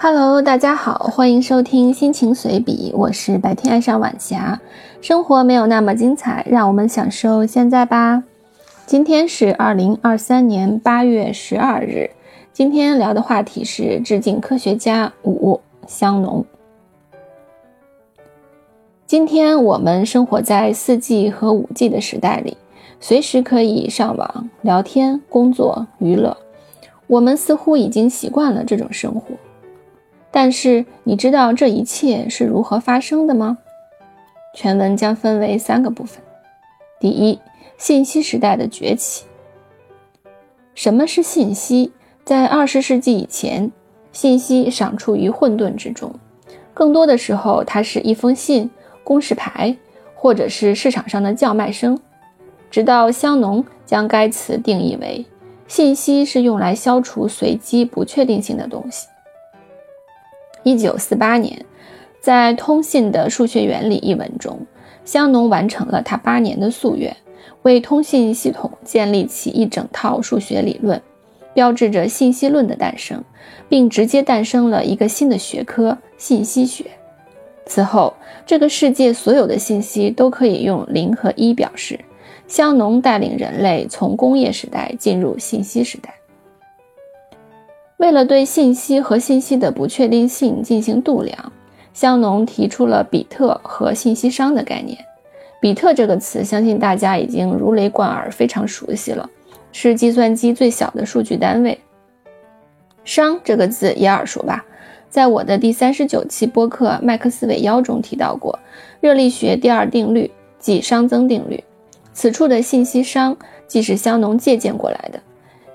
[0.00, 4.60] Hello，大家好，欢迎收听心情随笔，我是白天爱上晚霞。
[5.00, 8.22] 生活没有那么精彩，让我们享受现在吧。
[8.86, 12.08] 今天是二零二三年八月十二日，
[12.52, 16.46] 今天聊的话题是致敬科学家五香农。
[19.04, 22.56] 今天我们生活在四 G 和五 G 的时代里，
[23.00, 26.36] 随时可以上网、聊天、工作、娱乐，
[27.08, 29.34] 我们似乎已经习惯了这种生活。
[30.30, 33.58] 但是你知道这一切是如何发生的吗？
[34.54, 36.22] 全文将分为三个部分。
[37.00, 37.38] 第一，
[37.76, 39.24] 信息时代的崛起。
[40.74, 41.92] 什么是信息？
[42.24, 43.70] 在二十世纪以前，
[44.12, 46.12] 信息尚处于混沌之中，
[46.74, 48.70] 更多的时候，它是一封信、
[49.02, 49.74] 公示牌，
[50.14, 51.98] 或者是市场上的叫卖声。
[52.70, 55.24] 直到香农将该词定义为：
[55.66, 59.06] 信息是用来消除随机不确定性的东西。
[60.68, 61.64] 一九四八年，
[62.20, 64.66] 在《通信的数学原理》一文中，
[65.02, 67.16] 香农完成了他八年的夙愿，
[67.62, 71.00] 为通信系统建立起一整套数学理论，
[71.54, 73.24] 标志着信息论的诞生，
[73.66, 76.84] 并直接诞生了一个新的学科——信息学。
[77.64, 78.12] 此后，
[78.44, 81.98] 这个世界所有的信息都可以用零和一表示。
[82.46, 86.14] 香农带领人类从工业时代进入信息时代。
[87.98, 91.52] 为了对信息和信息的不确定性进行度量，
[91.92, 94.96] 香农提出了比特和信息商的概念。
[95.60, 99.28] 比特这个词，相信大家已经如雷贯耳，非常熟悉了，
[99.72, 101.76] 是计算机最小的数据单位。
[103.04, 104.64] 商这个字也耳熟吧？
[105.10, 108.56] 在我的第三十九期播客《麦克斯韦妖》中提到过
[109.00, 111.64] 热力学第二定律，即熵增定律。
[112.12, 115.20] 此处的信息商，即是香农借鉴过来的。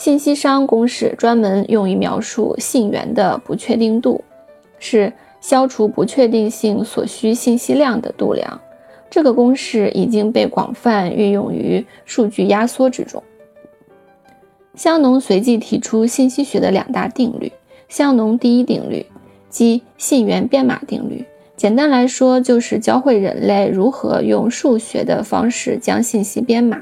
[0.00, 4.24] 信息商公式专门用于描述信源的不确定度，
[4.78, 5.12] 是
[5.42, 8.58] 消除不确定性所需信息量的度量。
[9.10, 13.22] 这个公式已经被广泛运用于数据压缩之中。
[14.74, 17.52] 香农随即提出信息学的两大定律：
[17.86, 19.04] 香农第一定律
[19.50, 21.26] 即信源编码定律，
[21.58, 26.78] 简单来说就是教会人类如何用数学的方式将信息编码；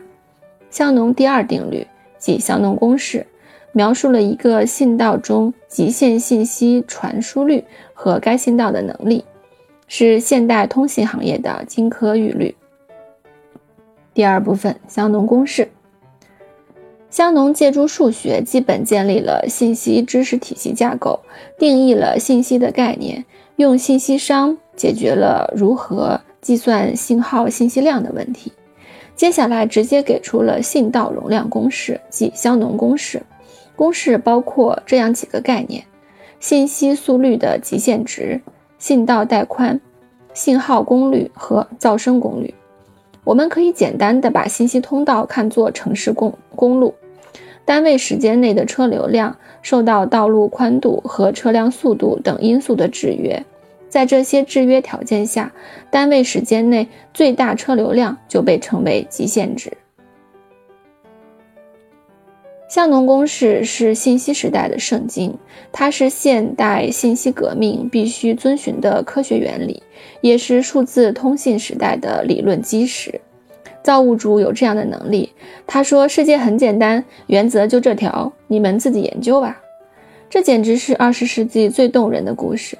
[0.70, 1.84] 香农第二定律。
[2.18, 3.26] 即香农公式，
[3.72, 7.64] 描述了一个信道中极限信息传输率
[7.94, 9.24] 和该信道的能力，
[9.86, 12.54] 是现代通信行业的金科玉律。
[14.12, 15.68] 第二部分，香农公式。
[17.10, 21.20] 香农借助数学，基本建立了信息知识体系架构，
[21.58, 23.24] 定义了信息的概念，
[23.56, 28.52] 用信息商解决了如何计算信号信息量的问题。
[29.18, 33.20] 接下来直接给出了信道容量公式，即香农公式。
[33.74, 35.82] 公式包括这样几个概念：
[36.38, 38.40] 信息速率的极限值、
[38.78, 39.80] 信道带宽、
[40.32, 42.54] 信号功率和噪声功率。
[43.24, 46.94] 我们可以简单的把信息通道看作城市公公路，
[47.64, 53.44] 单位时间内的车流量受到道路宽度和车辆速度等因素的制约。
[53.98, 55.52] 在这些制约条件下，
[55.90, 59.72] 单位时间内最大车流量就被称为极限值。
[62.68, 65.36] 香农公式是信息时代的圣经，
[65.72, 69.82] 它是现代信息革命必须遵循的科学原理，
[70.20, 73.20] 也是数字通信时代的理论基石。
[73.82, 75.32] 造物主有这样的能力，
[75.66, 79.60] 他说：“世界很简单，原则就这条，你们自己研究吧。”
[80.30, 82.78] 这简直是二十世纪最动人的故事。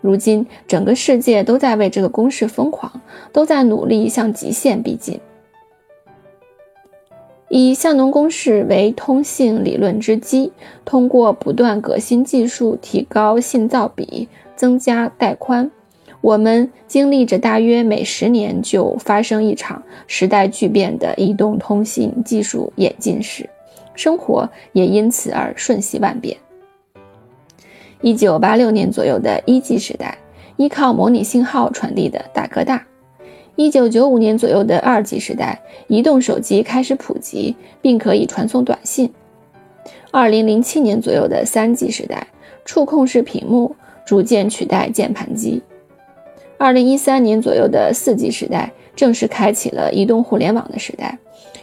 [0.00, 3.00] 如今，整个世界都在为这个公式疯狂，
[3.32, 5.18] 都在努力向极限逼近。
[7.48, 10.52] 以香农公式为通信理论之基，
[10.84, 15.70] 通过不断革新技术，提高信噪比，增加带宽，
[16.20, 23.48] 我们经历着大约每十年就发生一场时代巨变的移动通信技术演进史，
[23.94, 26.36] 生活也因此而瞬息万变。
[28.00, 30.16] 一九八六年左右的一 G 时代，
[30.56, 32.78] 依靠模拟信号传递的大哥大；
[33.56, 39.08] 一九九五年左右的二 G 时代，移动手机开始普及，并可以传送短信；
[40.12, 42.28] 二零零七年左右的三 G 时代，
[42.64, 43.74] 触控式屏幕
[44.06, 45.60] 逐渐取代键盘机；
[46.56, 51.18] 二零一三年左右的四 G 时代，正式开启了移动互联网的时代，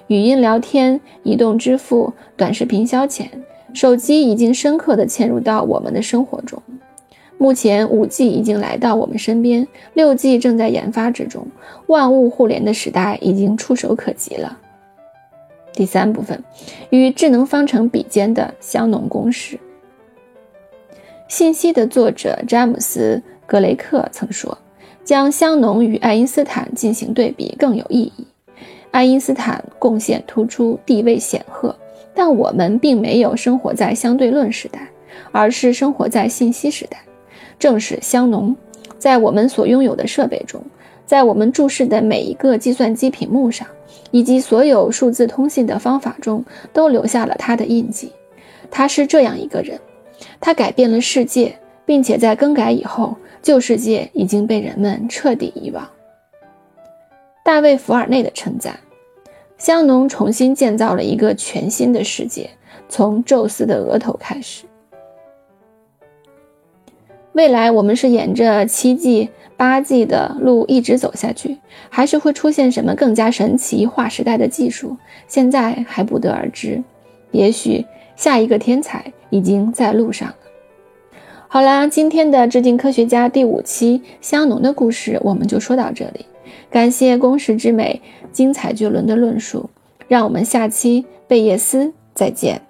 [0.07, 3.27] 语音聊天、移动支付、短视频消遣。
[3.75, 6.61] 手机已经深刻地嵌入到我们的生活中。
[7.37, 11.45] 目前，五 G 已经来到我们身边，六 G 正在研发之中，
[11.87, 14.57] 万物互联的时代已经触手可及了。
[15.73, 16.41] 第三部分，
[16.89, 19.59] 与智能方程比肩的香农公式。
[21.27, 24.57] 信息的作者詹姆斯·格雷克曾说
[25.03, 28.25] ：“将香农与爱因斯坦进行对比更有意义。
[28.91, 31.75] 爱因斯坦贡献突出，地位显赫，
[32.15, 34.87] 但我们并没有生活在相对论时代，
[35.31, 36.97] 而是生活在信息时代。
[37.59, 38.55] 正是香农，
[38.97, 40.59] 在我们所拥有的设备中，
[41.05, 43.67] 在我们注视的每一个计算机屏幕上，
[44.11, 48.11] 以及所有数字通信的方法中，都留下了他的印记。
[48.71, 49.79] 他是这样一个人。”
[50.39, 51.53] 他改变了世界，
[51.85, 55.85] 并且在更改以后，旧世界已经被人们彻底遗忘。
[57.43, 58.79] 大卫·福尔内的称赞：
[59.57, 62.49] 香农重新建造了一个全新的世界，
[62.89, 64.65] 从宙斯的额头开始。
[67.33, 71.57] 未来我们是沿着七季、八季的路一直走下去，
[71.89, 74.95] 还是会出现什么更加神奇、划时代的技术？
[75.27, 76.83] 现在还不得而知。
[77.31, 77.85] 也许。
[78.17, 80.35] 下一个天才已经在路上了。
[81.49, 86.25] 好啦，今天的致敬科学家第五期香农的故事我们就说到这里。
[86.69, 88.01] 感谢工时之美
[88.31, 89.69] 精彩绝伦的论述，
[90.07, 92.61] 让我们下期贝叶斯再见。